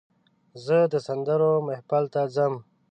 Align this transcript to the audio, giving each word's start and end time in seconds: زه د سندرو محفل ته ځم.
زه 0.65 0.77
د 0.91 0.93
سندرو 1.07 1.51
محفل 1.67 2.05
ته 2.13 2.21
ځم. 2.35 2.53